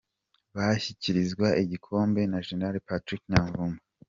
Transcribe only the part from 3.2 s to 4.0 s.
Nyamvumba.